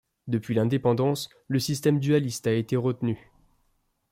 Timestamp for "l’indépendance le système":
0.55-1.99